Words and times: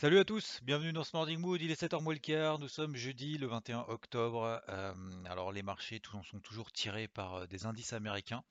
Salut 0.00 0.18
à 0.18 0.24
tous, 0.24 0.60
bienvenue 0.62 0.94
dans 0.94 1.04
ce 1.04 1.14
Morning 1.14 1.38
Mood, 1.38 1.60
il 1.60 1.70
est 1.70 1.82
7h 1.82 2.02
moins 2.02 2.14
le 2.14 2.20
quart, 2.20 2.58
nous 2.58 2.68
sommes 2.68 2.96
jeudi 2.96 3.36
le 3.36 3.46
21 3.46 3.80
octobre. 3.88 4.62
Euh, 4.70 4.94
alors 5.26 5.52
les 5.52 5.62
marchés 5.62 6.00
sont 6.30 6.40
toujours 6.40 6.72
tirés 6.72 7.06
par 7.06 7.34
euh, 7.34 7.46
des 7.46 7.66
indices 7.66 7.92
américains. 7.92 8.42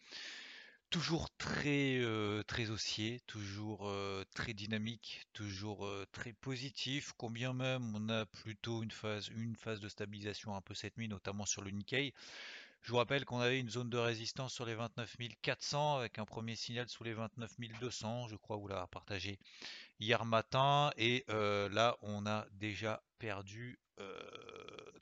Toujours 0.92 1.36
très, 1.40 1.98
euh, 1.98 2.44
très 2.44 2.70
haussier, 2.70 3.22
toujours 3.26 3.92
très 4.36 4.54
dynamique, 4.54 5.26
toujours 5.34 5.90
très 6.12 6.34
positif, 6.34 7.14
combien 7.18 7.54
même 7.54 7.96
on 7.96 8.10
a 8.10 8.28
plutôt 8.28 8.84
une 8.84 8.92
phase, 8.92 9.30
une 9.30 9.56
phase 9.56 9.80
de 9.80 9.90
stabilisation 9.90 10.56
un 10.56 10.62
peu 10.62 10.76
cette 10.76 11.00
nuit, 11.00 11.08
notamment 11.08 11.48
sur 11.48 11.64
le 11.64 11.72
Nikkei. 11.72 12.14
Je 12.82 12.92
vous 12.92 12.98
rappelle 12.98 13.26
qu'on 13.26 13.40
avait 13.40 13.60
une 13.60 13.70
zone 13.70 13.90
de 13.90 13.98
résistance 13.98 14.54
sur 14.54 14.66
les 14.66 14.76
29 14.76 15.16
400 15.42 15.98
avec 15.98 16.18
un 16.18 16.26
premier 16.26 16.56
signal 16.56 16.88
sous 16.90 17.04
les 17.04 17.14
29 17.14 17.52
200, 17.80 18.28
je 18.30 18.36
crois 18.36 18.58
vous 18.58 18.68
l'avoir 18.68 18.90
partagé 18.90 19.38
hier 20.00 20.26
matin. 20.26 20.92
Et 20.98 21.26
là, 21.28 21.98
on 22.02 22.26
a 22.26 22.46
déjà 22.52 23.04
perdu 23.20 23.80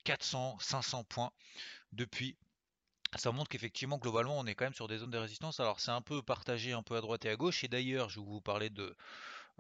400, 0.04 0.58
500 0.60 1.04
points 1.04 1.32
depuis 1.94 2.36
ça 3.16 3.32
montre 3.32 3.50
qu'effectivement, 3.50 3.98
globalement, 3.98 4.38
on 4.38 4.46
est 4.46 4.56
quand 4.56 4.66
même 4.66 4.74
sur 4.74 4.88
des 4.88 4.98
zones 4.98 5.12
de 5.12 5.18
résistance. 5.18 5.60
Alors, 5.60 5.80
c'est 5.80 5.92
un 5.92 6.02
peu 6.02 6.22
partagé 6.22 6.74
un 6.74 6.84
peu 6.84 6.98
à 6.98 7.02
droite 7.02 7.24
et 7.26 7.30
à 7.30 7.36
gauche. 7.36 7.64
Et 7.64 7.68
d'ailleurs, 7.68 8.10
je 8.10 8.20
vous 8.20 8.42
parler 8.42 8.70
de, 8.70 8.96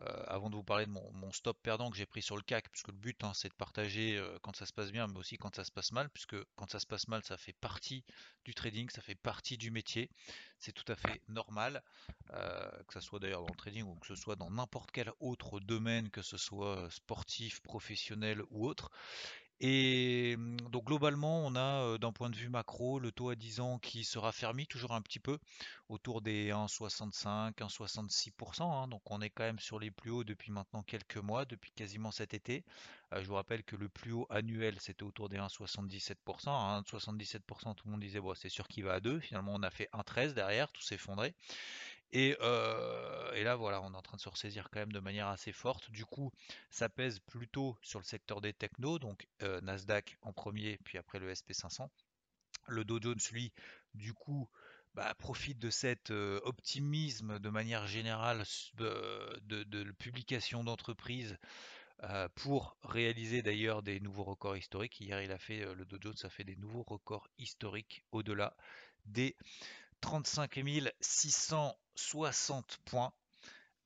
euh, 0.01 0.23
avant 0.27 0.49
de 0.49 0.55
vous 0.55 0.63
parler 0.63 0.85
de 0.85 0.91
mon, 0.91 1.31
stop 1.31 1.57
perdant 1.61 1.89
que 1.89 1.97
j'ai 1.97 2.05
pris 2.05 2.21
sur 2.21 2.35
le 2.35 2.43
CAC, 2.43 2.69
puisque 2.69 2.89
le 2.89 2.97
but, 2.97 3.23
hein, 3.23 3.31
c'est 3.33 3.49
de 3.49 3.53
partager 3.55 4.17
euh, 4.17 4.37
quand 4.41 4.55
ça 4.55 4.65
se 4.65 4.73
passe 4.73 4.91
bien, 4.91 5.07
mais 5.07 5.17
aussi 5.17 5.37
quand 5.37 5.55
ça 5.55 5.63
se 5.63 5.71
passe 5.71 5.91
mal, 5.91 6.09
puisque 6.09 6.35
quand 6.55 6.69
ça 6.69 6.79
se 6.79 6.85
passe 6.85 7.07
mal, 7.07 7.23
ça 7.23 7.37
fait 7.37 7.53
partie 7.53 8.03
du 8.45 8.53
trading, 8.53 8.89
ça 8.89 9.01
fait 9.01 9.15
partie 9.15 9.57
du 9.57 9.71
métier. 9.71 10.09
C'est 10.59 10.71
tout 10.71 10.89
à 10.91 10.95
fait 10.95 11.21
normal, 11.27 11.83
euh, 12.31 12.69
que 12.87 12.93
ce 12.93 12.99
soit 12.99 13.19
d'ailleurs 13.19 13.41
dans 13.41 13.49
le 13.49 13.57
trading 13.57 13.83
ou 13.83 13.95
que 13.95 14.07
ce 14.07 14.15
soit 14.15 14.35
dans 14.35 14.51
n'importe 14.51 14.91
quel 14.91 15.11
autre 15.19 15.59
domaine, 15.59 16.09
que 16.09 16.21
ce 16.21 16.37
soit 16.37 16.87
sportif, 16.91 17.61
professionnel 17.61 18.43
ou 18.51 18.67
autre. 18.67 18.91
Et 19.59 20.35
mmh, 20.37 20.57
donc 20.71 20.85
globalement, 20.85 21.45
on 21.45 21.55
a 21.55 21.97
d'un 21.97 22.11
point 22.11 22.29
de 22.29 22.35
vue 22.35 22.49
macro 22.49 22.99
le 22.99 23.11
taux 23.11 23.29
à 23.29 23.35
10 23.35 23.59
ans 23.59 23.79
qui 23.79 24.03
se 24.03 24.19
raffermit 24.19 24.67
toujours 24.67 24.93
un 24.93 25.01
petit 25.01 25.19
peu 25.19 25.39
autour 25.89 26.21
des 26.21 26.51
1,65, 26.51 27.53
1,66%. 27.55 28.61
Hein. 28.61 28.87
donc 28.87 29.01
on 29.05 29.21
est 29.21 29.29
quand 29.29 29.43
même 29.43 29.59
sur 29.59 29.79
les 29.79 29.89
plus 29.89 30.11
hauts 30.11 30.23
depuis 30.23 30.51
maintenant 30.51 30.83
quelques 30.83 31.17
mois, 31.17 31.45
depuis 31.45 31.71
quasiment 31.71 32.11
cet 32.11 32.33
été. 32.33 32.63
je 33.11 33.25
vous 33.25 33.35
rappelle 33.35 33.63
que 33.63 33.75
le 33.75 33.89
plus 33.89 34.11
haut 34.11 34.27
annuel 34.29 34.77
c'était 34.79 35.03
autour 35.03 35.29
des 35.29 35.37
1,77%. 35.37 36.15
1,77%, 36.83 37.75
tout 37.75 37.87
le 37.87 37.91
monde 37.91 38.01
disait 38.01 38.19
bon, 38.19 38.35
c'est 38.35 38.49
sûr 38.49 38.67
qu'il 38.67 38.83
va 38.83 38.93
à 38.95 38.99
2. 38.99 39.19
Finalement, 39.19 39.53
on 39.55 39.63
a 39.63 39.71
fait 39.71 39.89
1,13 39.93 40.33
derrière, 40.33 40.71
tout 40.71 40.81
s'effondrait. 40.81 41.33
Et, 42.11 42.37
et, 43.35 43.43
là, 43.43 43.55
voilà, 43.55 43.81
on 43.81 43.93
est 43.93 43.97
en 43.97 44.01
train 44.01 44.17
de 44.17 44.21
se 44.21 44.29
ressaisir 44.29 44.69
quand 44.69 44.79
même 44.79 44.93
de 44.93 44.99
manière 44.99 45.27
assez 45.27 45.51
forte. 45.51 45.91
Du 45.91 46.05
coup, 46.05 46.31
ça 46.69 46.89
pèse 46.89 47.19
plutôt 47.19 47.77
sur 47.81 47.99
le 47.99 48.05
secteur 48.05 48.41
des 48.41 48.53
technos, 48.53 48.99
donc 48.99 49.27
Nasdaq 49.61 50.17
en 50.21 50.33
premier, 50.33 50.77
puis 50.83 50.97
après 50.97 51.19
le 51.19 51.31
SP500. 51.31 51.89
Le 52.67 52.83
Dow 52.83 53.01
Jones, 53.01 53.19
lui, 53.31 53.53
du 53.93 54.13
coup, 54.13 54.49
bah, 54.93 55.13
profite 55.15 55.59
de 55.59 55.69
cet 55.69 56.11
optimisme 56.11 57.39
de 57.39 57.49
manière 57.49 57.87
générale 57.87 58.43
de, 58.75 59.63
de, 59.63 59.91
publication 59.91 60.63
d'entreprises 60.63 61.37
pour 62.35 62.77
réaliser 62.83 63.41
d'ailleurs 63.41 63.83
des 63.83 63.99
nouveaux 63.99 64.23
records 64.23 64.57
historiques. 64.57 64.99
Hier, 64.99 65.21
il 65.21 65.31
a 65.31 65.37
fait, 65.37 65.65
le 65.75 65.85
Dow 65.85 65.97
Jones 66.01 66.15
a 66.23 66.29
fait 66.29 66.43
des 66.43 66.55
nouveaux 66.55 66.83
records 66.83 67.27
historiques 67.37 68.03
au-delà 68.11 68.55
des 69.05 69.35
35 70.01 70.59
660 71.01 72.77
points. 72.85 73.13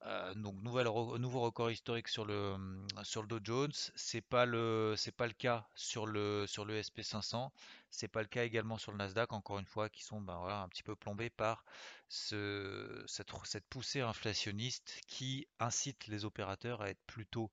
Euh, 0.08 0.34
donc 0.34 0.56
nouveau 0.64 1.42
record 1.42 1.70
historique 1.70 2.08
sur 2.08 2.26
le, 2.26 2.56
sur 3.04 3.22
le 3.22 3.28
Dow 3.28 3.40
Jones. 3.44 3.72
C'est 3.96 4.22
pas 4.22 4.46
le 4.46 4.96
c'est 4.98 5.12
pas 5.12 5.28
le 5.28 5.34
cas 5.34 5.68
sur 5.76 6.08
le 6.08 6.48
sur 6.48 6.66
le 6.66 6.82
SP 6.82 7.02
500. 7.04 7.52
C'est 7.92 8.08
pas 8.08 8.22
le 8.22 8.28
cas 8.28 8.44
également 8.44 8.78
sur 8.78 8.92
le 8.92 8.98
Nasdaq. 8.98 9.32
Encore 9.32 9.60
une 9.60 9.66
fois, 9.66 9.90
qui 9.90 10.04
sont 10.04 10.20
ben, 10.20 10.38
voilà, 10.40 10.62
un 10.62 10.70
petit 10.70 10.84
peu 10.84 10.96
plombés 10.96 11.30
par 11.30 11.66
ce, 12.10 13.04
cette, 13.08 13.66
poussée 13.70 14.02
inflationniste 14.02 15.02
qui 15.08 15.48
incite 15.60 16.08
les 16.08 16.26
opérateurs 16.26 16.82
à 16.82 16.90
être 16.90 17.02
plutôt 17.06 17.52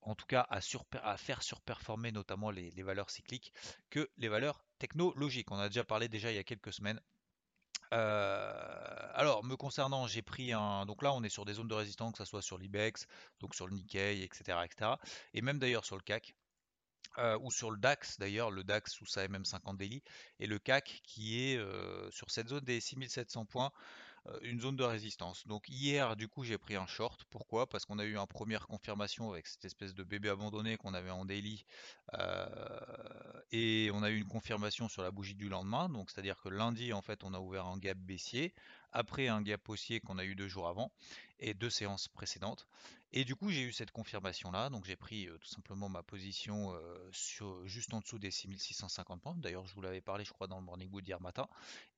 en 0.00 0.14
tout 0.14 0.26
cas 0.26 0.46
à, 0.50 0.60
à 1.02 1.16
faire 1.16 1.42
surperformer 1.42 2.12
notamment 2.12 2.50
les, 2.50 2.70
les, 2.70 2.82
valeurs 2.82 3.10
cycliques 3.10 3.52
que 3.90 4.08
les 4.16 4.28
valeurs 4.28 4.64
technologiques. 4.78 5.50
On 5.50 5.58
a 5.58 5.68
déjà 5.68 5.84
parlé 5.84 6.08
déjà 6.08 6.30
il 6.30 6.36
y 6.36 6.38
a 6.38 6.44
quelques 6.44 6.72
semaines 6.72 7.00
euh, 7.94 9.08
alors, 9.14 9.44
me 9.44 9.56
concernant, 9.56 10.06
j'ai 10.06 10.22
pris 10.22 10.52
un. 10.52 10.84
Donc 10.86 11.02
là, 11.02 11.12
on 11.12 11.22
est 11.22 11.28
sur 11.28 11.44
des 11.44 11.54
zones 11.54 11.68
de 11.68 11.74
résistance, 11.74 12.12
que 12.12 12.18
ce 12.18 12.24
soit 12.24 12.42
sur 12.42 12.58
l'IBEX, 12.58 13.06
donc 13.40 13.54
sur 13.54 13.66
le 13.66 13.74
Nikkei, 13.74 14.22
etc.. 14.22 14.58
Et 15.32 15.42
même 15.42 15.58
d'ailleurs 15.58 15.84
sur 15.84 15.96
le 15.96 16.02
CAC. 16.02 16.34
Euh, 17.18 17.38
ou 17.42 17.52
sur 17.52 17.70
le 17.70 17.76
DAX 17.76 18.18
d'ailleurs, 18.18 18.50
le 18.50 18.64
DAX 18.64 18.90
sous 18.92 19.06
sa 19.06 19.28
MM50 19.28 19.76
daily, 19.76 20.02
et 20.40 20.48
le 20.48 20.58
CAC 20.58 21.00
qui 21.04 21.44
est 21.44 21.56
euh, 21.56 22.10
sur 22.10 22.28
cette 22.28 22.48
zone 22.48 22.64
des 22.64 22.80
6700 22.80 23.44
points, 23.44 23.70
une 24.42 24.60
zone 24.60 24.76
de 24.76 24.84
résistance. 24.84 25.46
Donc 25.46 25.68
hier, 25.68 26.16
du 26.16 26.28
coup, 26.28 26.44
j'ai 26.44 26.58
pris 26.58 26.76
un 26.76 26.86
short. 26.86 27.24
Pourquoi? 27.30 27.68
Parce 27.68 27.84
qu'on 27.84 27.98
a 27.98 28.04
eu 28.04 28.16
une 28.16 28.26
première 28.26 28.66
confirmation 28.66 29.30
avec 29.30 29.46
cette 29.46 29.64
espèce 29.64 29.94
de 29.94 30.02
bébé 30.02 30.28
abandonné 30.28 30.76
qu'on 30.76 30.94
avait 30.94 31.10
en 31.10 31.24
daily 31.24 31.64
et 33.52 33.90
on 33.92 34.02
a 34.02 34.10
eu 34.10 34.18
une 34.18 34.28
confirmation 34.28 34.88
sur 34.88 35.02
la 35.02 35.10
bougie 35.10 35.34
du 35.34 35.48
lendemain, 35.48 35.88
donc 35.88 36.10
c'est-à-dire 36.10 36.40
que 36.42 36.48
lundi 36.48 36.92
en 36.92 37.02
fait 37.02 37.22
on 37.24 37.34
a 37.34 37.38
ouvert 37.38 37.66
un 37.66 37.78
gap 37.78 37.98
baissier, 37.98 38.54
après 38.92 39.28
un 39.28 39.42
gap 39.42 39.68
haussier 39.68 40.00
qu'on 40.00 40.18
a 40.18 40.24
eu 40.24 40.34
deux 40.34 40.48
jours 40.48 40.68
avant 40.68 40.90
et 41.38 41.54
deux 41.54 41.70
séances 41.70 42.08
précédentes. 42.08 42.66
Et 43.16 43.24
du 43.24 43.36
coup 43.36 43.48
j'ai 43.48 43.62
eu 43.62 43.72
cette 43.72 43.92
confirmation 43.92 44.50
là, 44.50 44.70
donc 44.70 44.84
j'ai 44.86 44.96
pris 44.96 45.28
tout 45.40 45.46
simplement 45.46 45.88
ma 45.88 46.02
position 46.02 46.74
sur, 47.12 47.64
juste 47.64 47.94
en 47.94 48.00
dessous 48.00 48.18
des 48.18 48.32
6650 48.32 49.22
points. 49.22 49.36
D'ailleurs 49.36 49.64
je 49.68 49.74
vous 49.74 49.82
l'avais 49.82 50.00
parlé 50.00 50.24
je 50.24 50.32
crois 50.32 50.48
dans 50.48 50.58
le 50.58 50.64
morning 50.64 50.90
wood 50.90 51.06
hier 51.06 51.20
matin. 51.20 51.46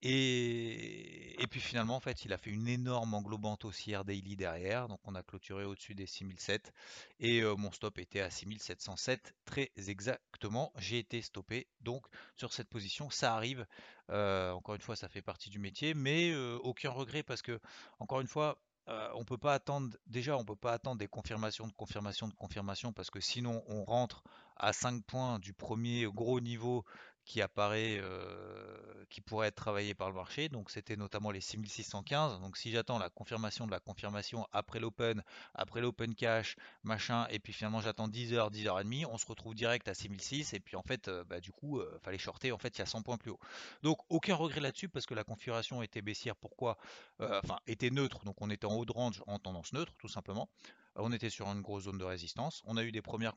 Et, 0.02 1.34
puis 1.50 1.60
finalement 1.60 1.96
en 1.96 2.00
fait 2.00 2.26
il 2.26 2.34
a 2.34 2.36
fait 2.36 2.50
une 2.50 2.68
énorme 2.68 3.14
englobante 3.14 3.64
haussière 3.64 4.04
daily 4.04 4.36
derrière, 4.36 4.88
donc 4.88 5.00
on 5.04 5.14
a 5.14 5.22
clôturé 5.22 5.64
au-dessus 5.64 5.94
des 5.94 6.04
6007 6.04 6.74
et 7.20 7.42
mon 7.42 7.72
stop 7.72 7.98
était 7.98 8.20
à 8.20 8.28
6707 8.28 9.34
très 9.46 9.72
exactement. 9.76 10.70
J'ai 10.76 10.98
été 10.98 11.22
stoppé 11.22 11.66
donc 11.80 12.06
sur 12.36 12.52
cette 12.52 12.68
position. 12.68 13.08
Ça 13.08 13.34
arrive. 13.34 13.66
Encore 14.08 14.74
une 14.74 14.82
fois, 14.82 14.96
ça 14.96 15.08
fait 15.08 15.22
partie 15.22 15.48
du 15.48 15.58
métier, 15.58 15.94
mais 15.94 16.34
aucun 16.34 16.90
regret 16.90 17.22
parce 17.22 17.42
que, 17.42 17.58
encore 17.98 18.20
une 18.20 18.28
fois, 18.28 18.58
euh, 18.88 19.10
on 19.14 19.24
peut 19.24 19.38
pas 19.38 19.54
attendre. 19.54 19.96
Déjà, 20.06 20.36
on 20.36 20.44
peut 20.44 20.56
pas 20.56 20.72
attendre 20.72 20.98
des 20.98 21.08
confirmations 21.08 21.66
de 21.66 21.72
confirmation 21.72 22.28
de 22.28 22.34
confirmation 22.34 22.92
parce 22.92 23.10
que 23.10 23.20
sinon, 23.20 23.62
on 23.68 23.84
rentre 23.84 24.22
à 24.56 24.72
5 24.72 25.04
points 25.04 25.38
du 25.38 25.52
premier 25.52 26.06
gros 26.06 26.40
niveau 26.40 26.84
qui 27.26 27.42
apparaît, 27.42 27.98
euh, 28.00 29.04
qui 29.10 29.20
pourrait 29.20 29.48
être 29.48 29.56
travaillé 29.56 29.94
par 29.94 30.08
le 30.08 30.14
marché. 30.14 30.48
Donc 30.48 30.70
c'était 30.70 30.96
notamment 30.96 31.32
les 31.32 31.40
6615. 31.40 32.40
Donc 32.40 32.56
si 32.56 32.70
j'attends 32.70 32.98
la 32.98 33.10
confirmation 33.10 33.66
de 33.66 33.72
la 33.72 33.80
confirmation 33.80 34.46
après 34.52 34.78
l'open, 34.78 35.22
après 35.52 35.80
l'open 35.80 36.14
cash, 36.14 36.56
machin, 36.84 37.26
et 37.30 37.40
puis 37.40 37.52
finalement 37.52 37.80
j'attends 37.80 38.08
10h, 38.08 38.52
10h30, 38.52 39.06
on 39.10 39.18
se 39.18 39.26
retrouve 39.26 39.56
direct 39.56 39.88
à 39.88 39.94
6006. 39.94 40.54
Et 40.54 40.60
puis 40.60 40.76
en 40.76 40.82
fait, 40.82 41.08
euh, 41.08 41.24
bah, 41.24 41.40
du 41.40 41.50
coup, 41.50 41.80
euh, 41.80 41.98
fallait 42.02 42.16
shorter. 42.16 42.52
En 42.52 42.58
fait, 42.58 42.76
il 42.76 42.78
y 42.78 42.82
a 42.82 42.86
100 42.86 43.02
points 43.02 43.18
plus 43.18 43.32
haut. 43.32 43.40
Donc 43.82 43.98
aucun 44.08 44.36
regret 44.36 44.60
là-dessus 44.60 44.88
parce 44.88 45.04
que 45.04 45.14
la 45.14 45.24
configuration 45.24 45.82
était 45.82 46.02
baissière. 46.02 46.36
Pourquoi? 46.36 46.78
Enfin, 47.18 47.58
était 47.66 47.90
neutre. 47.90 48.24
Donc 48.24 48.40
on 48.40 48.50
était 48.50 48.66
en 48.66 48.74
haut 48.76 48.84
de 48.84 48.92
range 48.92 49.22
en 49.26 49.40
tendance 49.40 49.72
neutre, 49.72 49.92
tout 49.98 50.08
simplement 50.08 50.48
on 50.98 51.12
était 51.12 51.30
sur 51.30 51.46
une 51.48 51.60
grosse 51.60 51.84
zone 51.84 51.98
de 51.98 52.04
résistance. 52.04 52.62
On 52.64 52.76
a 52.76 52.82
eu 52.82 52.92
des 52.92 53.02
premières 53.02 53.34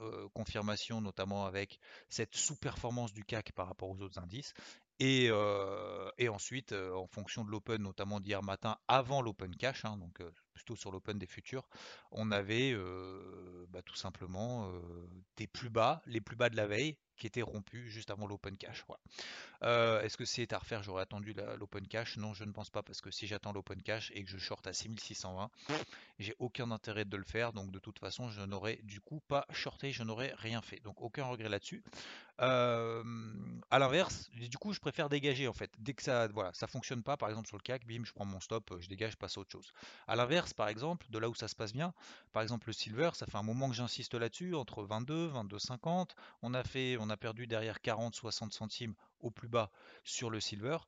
euh, 0.00 0.28
confirmations, 0.34 1.00
notamment 1.00 1.46
avec 1.46 1.78
cette 2.08 2.34
sous-performance 2.34 3.12
du 3.12 3.24
CAC 3.24 3.52
par 3.52 3.66
rapport 3.66 3.90
aux 3.90 4.00
autres 4.00 4.18
indices. 4.18 4.54
Et, 4.98 5.28
euh, 5.30 6.10
ensuite, 6.28 6.72
euh, 6.72 6.94
en 6.94 7.06
fonction 7.06 7.44
de 7.44 7.50
l'open, 7.50 7.82
notamment 7.82 8.20
d'hier 8.20 8.42
matin, 8.42 8.76
avant 8.86 9.22
l'open 9.22 9.54
cash, 9.56 9.84
hein, 9.84 9.96
donc 9.96 10.22
sur 10.76 10.92
l'open 10.92 11.18
des 11.18 11.26
futurs, 11.26 11.68
on 12.10 12.30
avait 12.30 12.74
bah, 13.68 13.82
tout 13.82 13.96
simplement 13.96 14.70
des 15.36 15.46
plus 15.46 15.70
bas, 15.70 16.02
les 16.06 16.20
plus 16.20 16.36
bas 16.36 16.50
de 16.50 16.56
la 16.56 16.66
veille, 16.66 16.96
qui 17.16 17.26
étaient 17.26 17.42
rompus 17.42 17.90
juste 17.90 18.10
avant 18.10 18.26
l'open 18.26 18.56
cash. 18.56 18.82
Est-ce 19.62 20.16
que 20.16 20.24
c'est 20.24 20.52
à 20.54 20.58
refaire? 20.58 20.82
J'aurais 20.82 21.02
attendu 21.02 21.34
l'open 21.58 21.86
cash 21.86 22.16
Non, 22.16 22.32
je 22.32 22.44
ne 22.44 22.52
pense 22.52 22.70
pas 22.70 22.82
parce 22.82 23.00
que 23.02 23.10
si 23.10 23.26
j'attends 23.26 23.52
l'open 23.52 23.82
cash 23.82 24.10
et 24.14 24.24
que 24.24 24.30
je 24.30 24.38
short 24.38 24.66
à 24.66 24.72
6620, 24.72 25.50
j'ai 26.18 26.34
aucun 26.38 26.70
intérêt 26.70 27.04
de 27.04 27.16
le 27.16 27.24
faire. 27.24 27.52
Donc 27.52 27.70
de 27.70 27.78
toute 27.78 27.98
façon, 27.98 28.30
je 28.30 28.40
n'aurais 28.40 28.80
du 28.84 29.00
coup 29.00 29.20
pas 29.28 29.46
shorté, 29.50 29.92
je 29.92 30.02
n'aurais 30.02 30.32
rien 30.38 30.62
fait. 30.62 30.80
Donc 30.80 31.00
aucun 31.02 31.24
regret 31.24 31.50
là-dessus. 31.50 31.82
À 32.38 33.02
l'inverse, 33.78 34.30
du 34.32 34.56
coup, 34.56 34.72
je 34.72 34.80
préfère 34.80 35.10
dégager 35.10 35.46
en 35.46 35.52
fait. 35.52 35.70
Dès 35.78 35.92
que 35.92 36.02
ça, 36.02 36.26
voilà, 36.28 36.54
ça 36.54 36.66
fonctionne 36.66 37.02
pas, 37.02 37.18
par 37.18 37.28
exemple 37.28 37.48
sur 37.48 37.58
le 37.58 37.62
CAC, 37.62 37.86
bim, 37.86 38.02
je 38.04 38.12
prends 38.14 38.24
mon 38.24 38.40
stop, 38.40 38.74
je 38.80 38.88
dégage, 38.88 39.12
je 39.12 39.18
passe 39.18 39.36
à 39.36 39.42
autre 39.42 39.52
chose. 39.52 39.74
À 40.08 40.16
l'inverse, 40.16 40.49
par 40.54 40.68
exemple, 40.68 41.06
de 41.10 41.18
là 41.18 41.28
où 41.28 41.34
ça 41.34 41.48
se 41.48 41.54
passe 41.54 41.72
bien, 41.72 41.92
par 42.32 42.42
exemple 42.42 42.68
le 42.68 42.72
silver, 42.72 43.10
ça 43.14 43.26
fait 43.26 43.38
un 43.38 43.42
moment 43.42 43.68
que 43.68 43.74
j'insiste 43.74 44.14
là-dessus, 44.14 44.54
entre 44.54 44.82
22, 44.82 45.28
22, 45.28 45.58
50. 45.58 46.14
On 46.42 46.54
a 46.54 46.62
fait, 46.62 46.96
on 46.98 47.10
a 47.10 47.16
perdu 47.16 47.46
derrière 47.46 47.80
40, 47.80 48.14
60 48.14 48.52
centimes 48.52 48.94
au 49.20 49.30
plus 49.30 49.48
bas 49.48 49.70
sur 50.04 50.30
le 50.30 50.40
silver. 50.40 50.78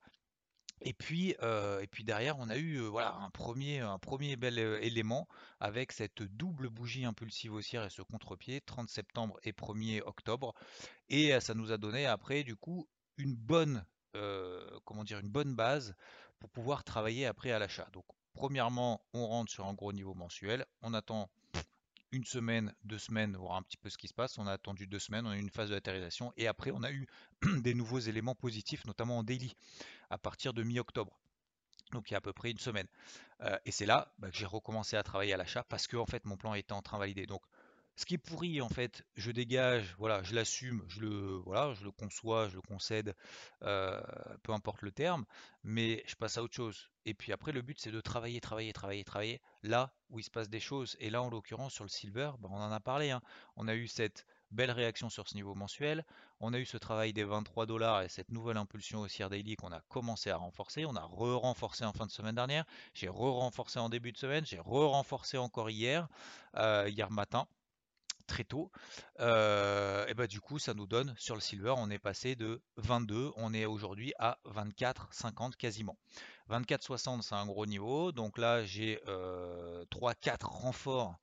Et 0.84 0.94
puis, 0.94 1.36
euh, 1.42 1.80
et 1.80 1.86
puis 1.86 2.02
derrière, 2.02 2.38
on 2.38 2.48
a 2.48 2.56
eu 2.56 2.78
euh, 2.78 2.88
voilà, 2.88 3.14
un, 3.14 3.30
premier, 3.30 3.80
un 3.80 3.98
premier 3.98 4.34
bel 4.36 4.58
euh, 4.58 4.80
élément 4.82 5.28
avec 5.60 5.92
cette 5.92 6.22
double 6.22 6.70
bougie 6.70 7.04
impulsive 7.04 7.52
haussière 7.54 7.84
et 7.84 7.90
ce 7.90 8.02
contre-pied, 8.02 8.60
30 8.62 8.88
septembre 8.88 9.38
et 9.44 9.52
1er 9.52 10.02
octobre. 10.04 10.54
Et 11.08 11.38
ça 11.40 11.54
nous 11.54 11.70
a 11.70 11.78
donné 11.78 12.06
après, 12.06 12.42
du 12.42 12.56
coup, 12.56 12.88
une 13.16 13.36
bonne, 13.36 13.84
comment 14.84 15.04
dire, 15.04 15.18
une 15.20 15.28
bonne 15.28 15.54
base 15.54 15.94
pour 16.40 16.50
pouvoir 16.50 16.82
travailler 16.84 17.26
après 17.26 17.52
à 17.52 17.58
l'achat. 17.58 17.88
Donc, 17.92 18.04
premièrement, 18.34 19.04
on 19.12 19.26
rentre 19.26 19.50
sur 19.50 19.66
un 19.66 19.74
gros 19.74 19.92
niveau 19.92 20.14
mensuel. 20.14 20.66
On 20.82 20.94
attend 20.94 21.30
une 22.12 22.24
semaine, 22.24 22.74
deux 22.84 22.98
semaines, 22.98 23.36
voir 23.36 23.56
un 23.56 23.62
petit 23.62 23.78
peu 23.78 23.88
ce 23.88 23.96
qui 23.96 24.06
se 24.06 24.14
passe. 24.14 24.38
On 24.38 24.46
a 24.46 24.52
attendu 24.52 24.86
deux 24.86 24.98
semaines, 24.98 25.26
on 25.26 25.30
a 25.30 25.36
eu 25.36 25.40
une 25.40 25.50
phase 25.50 25.70
de 25.70 25.74
latéralisation 25.74 26.32
et 26.36 26.46
après 26.46 26.70
on 26.70 26.82
a 26.82 26.92
eu 26.92 27.06
des 27.62 27.74
nouveaux 27.74 27.98
éléments 27.98 28.34
positifs, 28.34 28.84
notamment 28.84 29.18
en 29.18 29.22
daily, 29.22 29.56
à 30.10 30.18
partir 30.18 30.52
de 30.52 30.62
mi-octobre. 30.62 31.18
Donc 31.92 32.10
il 32.10 32.12
y 32.12 32.14
a 32.14 32.18
à 32.18 32.20
peu 32.22 32.32
près 32.32 32.50
une 32.50 32.58
semaine. 32.58 32.86
Euh, 33.40 33.58
et 33.64 33.70
c'est 33.70 33.86
là 33.86 34.12
bah, 34.18 34.30
que 34.30 34.36
j'ai 34.36 34.46
recommencé 34.46 34.96
à 34.96 35.02
travailler 35.02 35.32
à 35.32 35.36
l'achat 35.36 35.64
parce 35.64 35.86
que 35.86 35.96
fait 36.06 36.24
mon 36.24 36.36
plan 36.36 36.54
était 36.54 36.72
en 36.72 36.82
train 36.82 36.98
de 36.98 37.02
valider. 37.02 37.26
Donc 37.26 37.42
ce 37.96 38.06
qui 38.06 38.14
est 38.14 38.18
pourri, 38.18 38.60
en 38.60 38.68
fait, 38.68 39.04
je 39.16 39.30
dégage, 39.30 39.94
voilà, 39.98 40.22
je 40.22 40.34
l'assume, 40.34 40.82
je 40.88 41.00
le, 41.00 41.36
voilà, 41.44 41.74
je 41.74 41.84
le 41.84 41.90
conçois, 41.90 42.48
je 42.48 42.56
le 42.56 42.62
concède, 42.62 43.14
euh, 43.62 44.00
peu 44.42 44.52
importe 44.52 44.82
le 44.82 44.90
terme, 44.90 45.24
mais 45.62 46.02
je 46.06 46.14
passe 46.14 46.38
à 46.38 46.42
autre 46.42 46.54
chose. 46.54 46.88
Et 47.04 47.14
puis 47.14 47.32
après, 47.32 47.52
le 47.52 47.62
but, 47.62 47.78
c'est 47.80 47.90
de 47.90 48.00
travailler, 48.00 48.40
travailler, 48.40 48.72
travailler, 48.72 49.04
travailler 49.04 49.40
là 49.62 49.92
où 50.08 50.18
il 50.18 50.22
se 50.22 50.30
passe 50.30 50.48
des 50.48 50.60
choses. 50.60 50.96
Et 51.00 51.10
là, 51.10 51.22
en 51.22 51.28
l'occurrence, 51.28 51.74
sur 51.74 51.84
le 51.84 51.90
silver, 51.90 52.30
bah, 52.38 52.48
on 52.50 52.56
en 52.56 52.72
a 52.72 52.80
parlé. 52.80 53.10
Hein. 53.10 53.20
On 53.56 53.68
a 53.68 53.74
eu 53.74 53.88
cette 53.88 54.24
belle 54.50 54.70
réaction 54.70 55.10
sur 55.10 55.28
ce 55.28 55.34
niveau 55.34 55.54
mensuel. 55.54 56.04
On 56.40 56.52
a 56.54 56.58
eu 56.58 56.64
ce 56.64 56.76
travail 56.76 57.12
des 57.12 57.24
23 57.24 57.66
dollars 57.66 58.02
et 58.02 58.08
cette 58.08 58.30
nouvelle 58.30 58.56
impulsion 58.56 59.00
haussière 59.00 59.30
daily 59.30 59.56
qu'on 59.56 59.72
a 59.72 59.80
commencé 59.88 60.30
à 60.30 60.36
renforcer. 60.36 60.86
On 60.86 60.96
a 60.96 61.04
re-renforcé 61.04 61.84
en 61.84 61.92
fin 61.92 62.06
de 62.06 62.10
semaine 62.10 62.34
dernière. 62.34 62.64
J'ai 62.94 63.08
re-renforcé 63.08 63.78
en 63.78 63.88
début 63.88 64.12
de 64.12 64.18
semaine. 64.18 64.46
J'ai 64.46 64.60
re-renforcé 64.60 65.38
encore 65.38 65.70
hier, 65.70 66.08
euh, 66.56 66.88
hier 66.88 67.10
matin 67.10 67.46
très 68.26 68.44
tôt. 68.44 68.70
et 69.18 70.14
bah 70.14 70.26
du 70.28 70.40
coup, 70.40 70.58
ça 70.58 70.74
nous 70.74 70.86
donne 70.86 71.14
sur 71.18 71.34
le 71.34 71.40
silver, 71.40 71.74
on 71.76 71.90
est 71.90 71.98
passé 71.98 72.36
de 72.36 72.62
22, 72.76 73.32
on 73.36 73.54
est 73.54 73.66
aujourd'hui 73.66 74.12
à 74.18 74.38
24,50 74.46 75.56
quasiment. 75.56 75.96
24,60 76.50 77.22
c'est 77.22 77.34
un 77.34 77.46
gros 77.46 77.66
niveau. 77.66 78.12
Donc 78.12 78.38
là, 78.38 78.64
j'ai 78.64 79.00
3-4 79.90 80.44
renforts 80.44 81.18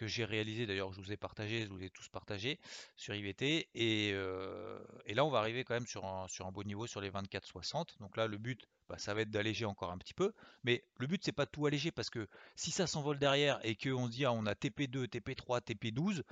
que 0.00 0.06
j'ai 0.06 0.24
réalisé, 0.24 0.66
d'ailleurs 0.66 0.92
je 0.92 1.00
vous 1.00 1.12
ai 1.12 1.18
partagé, 1.18 1.66
je 1.66 1.68
vous 1.68 1.82
ai 1.82 1.90
tous 1.90 2.08
partagé 2.08 2.58
sur 2.96 3.14
IVT, 3.14 3.68
et, 3.74 4.14
et, 5.10 5.14
là 5.14 5.24
on 5.24 5.30
va 5.30 5.38
arriver 5.38 5.64
quand 5.64 5.74
même 5.74 5.86
sur 5.86 6.04
un, 6.04 6.52
beau 6.52 6.64
niveau 6.64 6.86
sur 6.86 7.00
les 7.00 7.10
24,60. 7.10 7.98
Donc 8.00 8.16
là 8.16 8.26
le 8.26 8.38
but 8.38 8.66
bah, 8.88 8.98
ça 8.98 9.14
va 9.14 9.20
être 9.20 9.30
d'alléger 9.30 9.66
encore 9.66 9.92
un 9.92 9.98
petit 9.98 10.14
peu. 10.14 10.32
Mais 10.64 10.84
le 10.98 11.06
but, 11.06 11.22
c'est 11.24 11.30
pas 11.30 11.44
de 11.44 11.50
tout 11.50 11.64
alléger 11.64 11.92
parce 11.92 12.10
que 12.10 12.26
si 12.56 12.72
ça 12.72 12.88
s'envole 12.88 13.20
derrière 13.20 13.60
et 13.62 13.76
qu'on 13.76 14.06
se 14.06 14.10
dit 14.10 14.24
ah, 14.24 14.32
on 14.32 14.46
a 14.46 14.54
TP2, 14.54 15.06
TP3, 15.06 15.60
TP12 15.60 16.22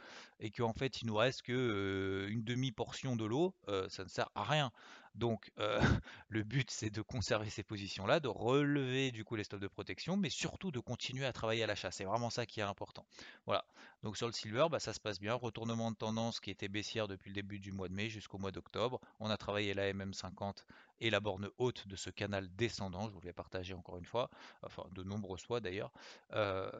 et 0.41 0.51
qu'en 0.51 0.73
fait 0.73 1.01
il 1.01 1.07
nous 1.07 1.15
reste 1.15 1.43
que 1.43 1.53
euh, 1.53 2.29
une 2.29 2.43
demi-portion 2.43 3.15
de 3.15 3.25
l'eau, 3.25 3.55
euh, 3.69 3.89
ça 3.89 4.03
ne 4.03 4.09
sert 4.09 4.29
à 4.35 4.43
rien. 4.43 4.73
Donc 5.19 5.51
euh, 5.59 5.81
le 6.29 6.45
but 6.45 6.71
c'est 6.71 6.91
de 6.91 7.03
conserver 7.03 7.51
ces 7.51 7.63
positions-là, 7.63 8.21
de 8.21 8.29
relever 8.29 9.11
du 9.11 9.25
coup 9.25 9.35
les 9.35 9.45
stocks 9.45 9.61
de 9.61 9.69
protection, 9.69 10.17
mais 10.17 10.31
surtout 10.31 10.71
de 10.71 10.79
continuer 10.79 11.27
à 11.27 11.33
travailler 11.33 11.65
à 11.65 11.67
l'achat. 11.67 11.91
C'est 11.91 12.05
vraiment 12.05 12.31
ça 12.31 12.47
qui 12.47 12.61
est 12.61 12.65
important. 12.65 13.05
Voilà. 13.47 13.65
Donc 14.05 14.17
sur 14.17 14.27
le 14.27 14.33
silver, 14.33 14.67
bah, 14.71 14.79
ça 14.79 14.93
se 14.93 15.01
passe 15.01 15.19
bien. 15.19 15.35
Retournement 15.35 15.91
de 15.91 15.97
tendance 15.97 16.39
qui 16.39 16.51
était 16.51 16.69
baissière 16.69 17.09
depuis 17.09 17.31
le 17.31 17.35
début 17.35 17.59
du 17.59 17.73
mois 17.73 17.89
de 17.89 17.95
mai 17.95 18.09
jusqu'au 18.09 18.39
mois 18.39 18.53
d'octobre. 18.53 19.01
On 19.19 19.29
a 19.29 19.37
travaillé 19.37 19.75
la 19.75 19.93
MM50 19.93 20.65
et 21.01 21.11
la 21.11 21.21
borne 21.21 21.51
haute 21.59 21.87
de 21.87 21.97
ce 21.97 22.11
canal 22.11 22.49
descendant. 22.57 23.09
Je 23.09 23.15
vous 23.15 23.21
l'ai 23.21 23.33
partagé 23.33 23.75
encore 23.75 23.99
une 23.99 24.05
fois, 24.05 24.31
enfin 24.63 24.85
de 24.93 25.03
nombreuses 25.03 25.43
fois 25.43 25.61
d'ailleurs. 25.61 25.93
Euh, 26.33 26.71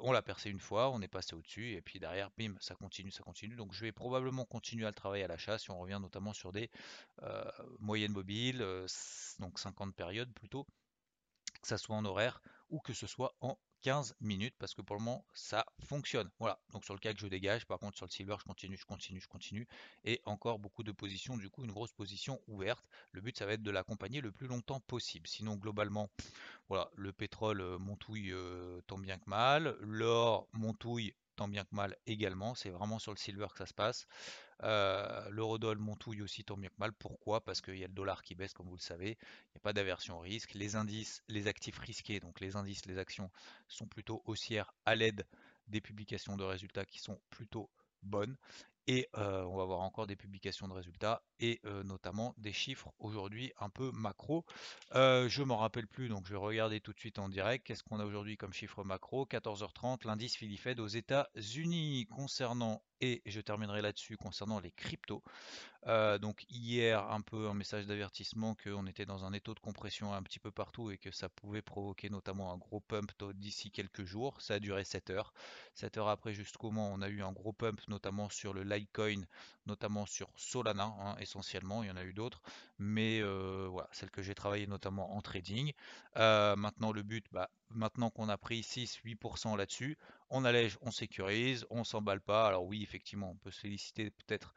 on 0.00 0.12
l'a 0.12 0.22
percé 0.22 0.50
une 0.50 0.60
fois, 0.60 0.90
on 0.90 1.00
est 1.00 1.08
passé 1.08 1.34
au-dessus 1.34 1.72
et 1.72 1.82
puis 1.82 1.98
derrière, 1.98 2.30
bim, 2.38 2.54
ça 2.60 2.74
continue, 2.74 3.10
ça 3.10 3.22
continue. 3.22 3.56
Donc 3.56 3.72
je 3.72 3.80
vais 3.80 3.92
probablement 3.92 4.44
continuer 4.44 4.86
à 4.86 4.90
le 4.90 4.94
travailler 4.94 5.24
à 5.24 5.28
l'achat 5.28 5.58
si 5.58 5.70
on 5.70 5.78
revient 5.78 5.98
notamment 6.00 6.32
sur 6.32 6.52
des 6.52 6.70
euh, 7.22 7.44
moyennes 7.78 8.12
mobiles, 8.12 8.62
euh, 8.62 8.86
donc 9.38 9.58
50 9.58 9.94
périodes 9.94 10.32
plutôt, 10.32 10.66
que 11.60 11.68
ça 11.68 11.78
soit 11.78 11.96
en 11.96 12.04
horaire 12.04 12.40
ou 12.68 12.80
que 12.80 12.92
ce 12.92 13.06
soit 13.06 13.34
en 13.40 13.58
15 13.82 14.14
minutes 14.20 14.54
parce 14.58 14.74
que 14.74 14.82
pour 14.82 14.96
le 14.96 15.02
moment 15.02 15.24
ça 15.34 15.64
fonctionne. 15.84 16.30
Voilà, 16.38 16.58
donc 16.72 16.84
sur 16.84 16.94
le 16.94 17.00
que 17.00 17.18
je 17.18 17.26
dégage, 17.26 17.66
par 17.66 17.78
contre 17.78 17.96
sur 17.96 18.06
le 18.06 18.10
silver 18.10 18.36
je 18.38 18.44
continue, 18.44 18.76
je 18.76 18.84
continue, 18.84 19.20
je 19.20 19.28
continue 19.28 19.66
et 20.04 20.20
encore 20.24 20.58
beaucoup 20.58 20.82
de 20.82 20.92
positions, 20.92 21.36
du 21.36 21.50
coup 21.50 21.64
une 21.64 21.72
grosse 21.72 21.92
position 21.92 22.40
ouverte. 22.48 22.84
Le 23.12 23.20
but 23.20 23.36
ça 23.38 23.46
va 23.46 23.52
être 23.52 23.62
de 23.62 23.70
l'accompagner 23.70 24.20
le 24.20 24.32
plus 24.32 24.46
longtemps 24.46 24.80
possible. 24.80 25.26
Sinon 25.28 25.54
globalement, 25.54 26.10
voilà, 26.68 26.90
le 26.96 27.12
pétrole 27.12 27.60
euh, 27.60 27.78
montouille 27.78 28.32
euh, 28.32 28.80
tant 28.86 28.98
bien 28.98 29.18
que 29.18 29.28
mal, 29.28 29.76
l'or 29.80 30.48
montouille 30.52 31.14
tant 31.36 31.48
bien 31.48 31.64
que 31.64 31.74
mal 31.74 31.96
également, 32.06 32.54
c'est 32.54 32.70
vraiment 32.70 32.98
sur 32.98 33.12
le 33.12 33.18
silver 33.18 33.46
que 33.52 33.58
ça 33.58 33.66
se 33.66 33.74
passe. 33.74 34.06
Euh, 34.62 35.28
L'eurodoll 35.30 35.78
montouille 35.78 36.22
aussi 36.22 36.44
tant 36.44 36.56
bien 36.56 36.68
que 36.70 36.74
mal. 36.78 36.92
Pourquoi? 36.92 37.44
Parce 37.44 37.60
qu'il 37.60 37.76
y 37.76 37.84
a 37.84 37.88
le 37.88 37.92
dollar 37.92 38.22
qui 38.22 38.34
baisse, 38.34 38.52
comme 38.52 38.68
vous 38.68 38.76
le 38.76 38.80
savez. 38.80 39.10
Il 39.10 39.52
n'y 39.54 39.58
a 39.58 39.60
pas 39.60 39.72
d'aversion 39.72 40.16
au 40.18 40.20
risque. 40.20 40.54
Les 40.54 40.76
indices, 40.76 41.22
les 41.28 41.46
actifs 41.46 41.78
risqués, 41.78 42.20
donc 42.20 42.40
les 42.40 42.56
indices, 42.56 42.86
les 42.86 42.98
actions, 42.98 43.30
sont 43.68 43.86
plutôt 43.86 44.22
haussières 44.24 44.72
à 44.84 44.94
l'aide 44.94 45.26
des 45.68 45.80
publications 45.80 46.36
de 46.36 46.44
résultats 46.44 46.84
qui 46.84 47.00
sont 47.00 47.20
plutôt 47.30 47.70
bonnes. 48.02 48.36
Et 48.88 49.08
on 49.12 49.56
va 49.56 49.64
voir 49.64 49.80
encore 49.80 50.06
des 50.06 50.14
publications 50.14 50.68
de 50.68 50.72
résultats 50.72 51.20
et 51.40 51.60
notamment 51.84 52.34
des 52.38 52.52
chiffres 52.52 52.92
aujourd'hui 53.00 53.52
un 53.58 53.68
peu 53.68 53.90
macro. 53.90 54.44
Je 54.92 55.42
m'en 55.42 55.56
rappelle 55.56 55.88
plus, 55.88 56.08
donc 56.08 56.24
je 56.24 56.30
vais 56.30 56.38
regarder 56.38 56.80
tout 56.80 56.92
de 56.92 57.00
suite 57.00 57.18
en 57.18 57.28
direct. 57.28 57.66
Qu'est-ce 57.66 57.82
qu'on 57.82 57.98
a 57.98 58.04
aujourd'hui 58.04 58.36
comme 58.36 58.52
chiffre 58.52 58.84
macro? 58.84 59.26
14h30, 59.26 60.06
l'indice 60.06 60.36
Philly 60.36 60.56
Fed 60.56 60.78
aux 60.78 60.86
États-Unis 60.86 62.06
concernant 62.06 62.80
et 63.00 63.22
je 63.26 63.40
terminerai 63.40 63.82
là-dessus 63.82 64.16
concernant 64.16 64.60
les 64.60 64.70
cryptos. 64.70 65.22
Euh, 65.86 66.18
donc 66.18 66.44
hier, 66.50 67.08
un 67.10 67.20
peu 67.20 67.48
un 67.48 67.54
message 67.54 67.86
d'avertissement 67.86 68.56
qu'on 68.56 68.86
était 68.86 69.06
dans 69.06 69.24
un 69.24 69.32
étau 69.32 69.54
de 69.54 69.60
compression 69.60 70.12
un 70.12 70.22
petit 70.22 70.40
peu 70.40 70.50
partout 70.50 70.90
et 70.90 70.98
que 70.98 71.12
ça 71.12 71.28
pouvait 71.28 71.62
provoquer 71.62 72.10
notamment 72.10 72.52
un 72.52 72.56
gros 72.56 72.80
pump 72.80 73.12
d'ici 73.34 73.70
quelques 73.70 74.04
jours. 74.04 74.40
Ça 74.40 74.54
a 74.54 74.58
duré 74.58 74.84
7 74.84 75.10
heures. 75.10 75.32
7 75.74 75.98
heures 75.98 76.08
après, 76.08 76.34
juste 76.34 76.56
comment 76.56 76.92
on 76.92 77.02
a 77.02 77.08
eu 77.08 77.22
un 77.22 77.32
gros 77.32 77.52
pump 77.52 77.80
notamment 77.86 78.28
sur 78.28 78.52
le 78.52 78.64
Litecoin, 78.64 79.22
notamment 79.66 80.06
sur 80.06 80.28
Solana 80.36 80.92
hein, 81.00 81.16
essentiellement. 81.20 81.84
Il 81.84 81.88
y 81.88 81.92
en 81.92 81.96
a 81.96 82.04
eu 82.04 82.12
d'autres, 82.12 82.42
mais 82.78 83.20
euh, 83.22 83.68
voilà, 83.70 83.88
celle 83.92 84.10
que 84.10 84.22
j'ai 84.22 84.34
travaillé 84.34 84.66
notamment 84.66 85.16
en 85.16 85.22
trading. 85.22 85.72
Euh, 86.16 86.56
maintenant, 86.56 86.92
le 86.92 87.02
but, 87.02 87.26
bah, 87.30 87.50
maintenant 87.70 88.10
qu'on 88.10 88.28
a 88.28 88.38
pris 88.38 88.60
6-8% 88.60 89.56
là-dessus, 89.56 89.98
on 90.30 90.44
allège, 90.44 90.78
on 90.82 90.90
sécurise, 90.90 91.66
on 91.70 91.84
s'emballe 91.84 92.20
pas. 92.20 92.46
Alors 92.46 92.64
oui, 92.64 92.82
effectivement, 92.82 93.30
on 93.30 93.36
peut 93.36 93.50
se 93.50 93.60
féliciter 93.60 94.10
peut-être, 94.10 94.54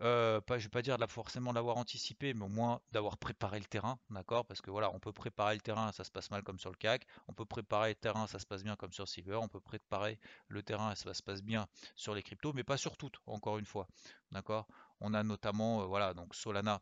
euh, 0.00 0.40
pas, 0.40 0.58
je 0.58 0.64
vais 0.64 0.70
pas 0.70 0.82
dire 0.82 0.98
de 0.98 1.06
forcément 1.06 1.52
l'avoir 1.52 1.76
anticipé, 1.76 2.34
mais 2.34 2.44
au 2.44 2.48
moins 2.48 2.80
d'avoir 2.90 3.18
préparé 3.18 3.58
le 3.58 3.64
terrain, 3.66 3.98
d'accord? 4.10 4.44
Parce 4.46 4.60
que 4.60 4.70
voilà, 4.70 4.92
on 4.94 4.98
peut 4.98 5.12
préparer 5.12 5.54
le 5.54 5.60
terrain, 5.60 5.92
ça 5.92 6.04
se 6.04 6.10
passe 6.10 6.30
mal 6.30 6.42
comme 6.42 6.58
sur 6.58 6.70
le 6.70 6.76
CAC, 6.76 7.06
on 7.28 7.32
peut 7.32 7.44
préparer 7.44 7.90
le 7.90 7.94
terrain, 7.96 8.26
ça 8.26 8.38
se 8.38 8.46
passe 8.46 8.64
bien 8.64 8.74
comme 8.76 8.92
sur 8.92 9.08
Silver, 9.08 9.36
on 9.36 9.48
peut 9.48 9.60
préparer 9.60 10.18
le 10.48 10.62
terrain, 10.62 10.94
ça 10.94 11.14
se 11.14 11.22
passe 11.22 11.42
bien 11.42 11.68
sur 11.94 12.14
les 12.14 12.22
cryptos, 12.22 12.52
mais 12.52 12.64
pas 12.64 12.76
sur 12.76 12.96
toutes, 12.96 13.18
encore 13.26 13.58
une 13.58 13.66
fois, 13.66 13.86
d'accord? 14.32 14.66
On 15.00 15.14
a 15.14 15.22
notamment, 15.22 15.82
euh, 15.82 15.86
voilà, 15.86 16.14
donc 16.14 16.34
Solana 16.34 16.80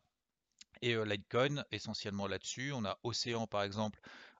et 0.81 0.93
euh, 0.93 1.05
Litecoin 1.05 1.63
essentiellement 1.71 2.27
là-dessus. 2.27 2.71
On 2.73 2.85
a 2.85 2.97
Océan 3.03 3.47
par 3.47 3.63
exemple 3.63 3.99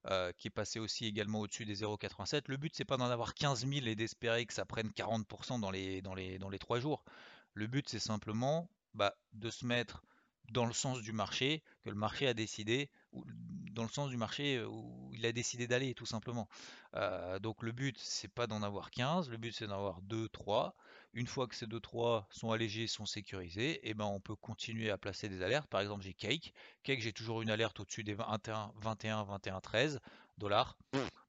euh, 0.09 0.31
qui 0.33 0.47
est 0.47 0.51
passé 0.51 0.79
aussi 0.79 1.05
également 1.05 1.41
au-dessus 1.41 1.65
des 1.65 1.83
0,87. 1.83 2.43
Le 2.47 2.57
but, 2.57 2.73
c'est 2.75 2.85
pas 2.85 2.97
d'en 2.97 3.09
avoir 3.09 3.33
15 3.33 3.67
000 3.67 3.85
et 3.85 3.95
d'espérer 3.95 4.45
que 4.45 4.53
ça 4.53 4.65
prenne 4.65 4.89
40% 4.89 5.59
dans 5.59 5.71
les, 5.71 6.01
dans, 6.01 6.15
les, 6.15 6.39
dans 6.39 6.49
les 6.49 6.59
3 6.59 6.79
jours. 6.79 7.03
Le 7.53 7.67
but, 7.67 7.87
c'est 7.87 7.99
simplement 7.99 8.69
bah, 8.93 9.15
de 9.33 9.49
se 9.49 9.65
mettre 9.65 10.03
dans 10.51 10.65
le 10.65 10.73
sens 10.73 11.01
du 11.01 11.11
marché, 11.11 11.63
que 11.83 11.89
le 11.89 11.95
marché 11.95 12.27
a 12.27 12.33
décidé 12.33 12.89
dans 13.71 13.83
le 13.83 13.89
sens 13.89 14.09
du 14.09 14.17
marché 14.17 14.61
où 14.63 15.11
il 15.13 15.25
a 15.25 15.31
décidé 15.31 15.67
d'aller, 15.67 15.93
tout 15.93 16.05
simplement. 16.05 16.49
donc 17.41 17.63
le 17.63 17.71
but, 17.71 17.97
c'est 17.97 18.27
pas 18.27 18.47
d'en 18.47 18.61
avoir 18.63 18.91
15, 18.91 19.29
le 19.29 19.37
but 19.37 19.53
c'est 19.53 19.67
d'en 19.67 19.77
avoir 19.77 20.01
2, 20.01 20.27
3. 20.29 20.75
Une 21.13 21.27
fois 21.27 21.47
que 21.47 21.55
ces 21.55 21.67
2-3 21.67 22.25
sont 22.29 22.51
allégés, 22.51 22.87
sont 22.87 23.05
sécurisés, 23.05 23.71
et 23.71 23.89
eh 23.89 23.93
ben 23.93 24.05
on 24.05 24.21
peut 24.21 24.35
continuer 24.35 24.89
à 24.89 24.97
placer 24.97 25.27
des 25.27 25.41
alertes. 25.41 25.67
Par 25.69 25.81
exemple, 25.81 26.03
j'ai 26.03 26.13
Cake. 26.13 26.53
Cake, 26.83 27.01
j'ai 27.01 27.11
toujours 27.11 27.41
une 27.41 27.49
alerte 27.49 27.79
au-dessus 27.81 28.03
des 28.03 28.13
21, 28.13 28.71
21, 28.77 29.23
21, 29.23 29.59
13 29.59 29.99
dollars. 30.37 30.77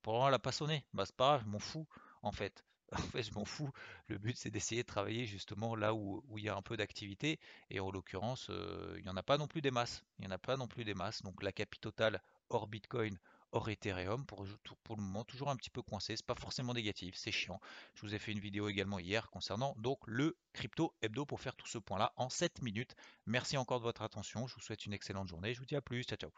Pour 0.03 0.15
moi, 0.15 0.27
elle 0.27 0.33
n'a 0.33 0.39
pas 0.39 0.53
sonné. 0.53 0.85
C'est 0.97 1.17
pas 1.17 1.37
grave, 1.37 1.43
je 1.45 1.51
m'en 1.51 1.59
fous, 1.59 1.87
en 2.23 2.33
fait. 2.33 2.65
En 2.93 2.99
fait, 2.99 3.23
je 3.23 3.33
m'en 3.33 3.47
fous. 3.47 3.71
Le 4.09 4.19
but, 4.19 4.37
c'est 4.37 4.51
d'essayer 4.51 4.83
de 4.83 4.87
travailler 4.87 5.25
justement 5.25 5.75
là 5.75 5.95
où, 5.95 6.23
il 6.37 6.45
y 6.45 6.51
a 6.51 6.55
un 6.55 6.61
peu 6.61 6.77
d'activité. 6.77 7.41
Et 7.71 7.81
en 7.81 7.91
l'occurrence, 7.91 8.49
euh, 8.51 8.95
il 8.99 9.03
n'y 9.05 9.09
en 9.09 9.17
a 9.17 9.23
pas 9.23 9.39
non 9.39 9.47
plus 9.47 9.63
des 9.63 9.71
masses. 9.71 10.05
Il 10.19 10.27
n'y 10.27 10.29
en 10.29 10.35
a 10.35 10.39
pas 10.39 10.59
non 10.59 10.69
plus 10.69 10.85
des 10.85 10.93
masses. 10.93 11.23
Donc 11.23 11.43
la 11.43 11.53
capitale 11.53 11.81
totale 11.81 12.23
hors 12.51 12.69
Bitcoin, 12.69 13.19
hors 13.53 13.69
Ethereum, 13.69 14.25
pour, 14.27 14.47
pour 14.83 14.97
le 14.97 15.03
moment, 15.03 15.25
toujours 15.25 15.51
un 15.51 15.57
petit 15.57 15.71
peu 15.71 15.83
coincé. 15.83 16.17
C'est 16.17 16.27
pas 16.27 16.35
forcément 16.35 16.75
négatif, 16.75 17.15
c'est 17.17 17.33
chiant. 17.33 17.61
Je 17.95 18.03
vous 18.03 18.15
ai 18.15 18.19
fait 18.19 18.33
une 18.33 18.41
vidéo 18.41 18.69
également 18.69 18.99
hier 18.99 19.31
concernant 19.31 19.75
donc 19.79 19.99
le 20.07 20.37
crypto 20.53 20.95
hebdo 21.03 21.25
pour 21.27 21.41
faire 21.41 21.55
tout 21.55 21.69
ce 21.69 21.79
point-là 21.79 22.13
en 22.17 22.29
7 22.29 22.63
minutes. 22.63 22.95
Merci 23.27 23.57
encore 23.57 23.79
de 23.79 23.85
votre 23.85 24.03
attention. 24.03 24.47
Je 24.47 24.55
vous 24.55 24.61
souhaite 24.61 24.87
une 24.87 24.93
excellente 24.93 25.29
journée. 25.29 25.55
Je 25.55 25.61
vous 25.61 25.67
dis 25.67 25.77
à 25.77 25.81
plus. 25.81 26.05
Ciao, 26.05 26.17
ciao. 26.17 26.31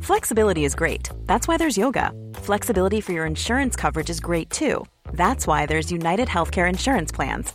Flexibility 0.00 0.64
is 0.64 0.74
great. 0.74 1.10
That's 1.26 1.46
why 1.46 1.56
there's 1.56 1.76
yoga. 1.76 2.12
Flexibility 2.34 3.00
for 3.00 3.12
your 3.12 3.26
insurance 3.26 3.76
coverage 3.76 4.10
is 4.10 4.20
great 4.20 4.50
too. 4.50 4.84
That's 5.12 5.46
why 5.46 5.66
there's 5.66 5.92
United 5.92 6.28
Healthcare 6.28 6.68
Insurance 6.68 7.12
Plans. 7.12 7.54